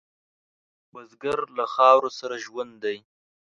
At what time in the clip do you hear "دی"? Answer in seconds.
2.83-2.97